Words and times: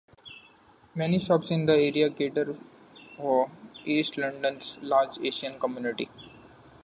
Many 0.95 1.19
shops 1.19 1.51
in 1.51 1.67
the 1.67 1.73
area 1.73 2.09
cater 2.09 2.57
for 3.17 3.51
east 3.85 4.17
London's 4.17 4.79
large 4.81 5.19
Asian 5.21 5.59
community. 5.59 6.09